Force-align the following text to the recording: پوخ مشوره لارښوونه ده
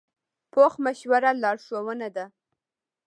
پوخ 0.51 0.73
مشوره 0.85 1.31
لارښوونه 1.41 2.07
ده 2.15 2.25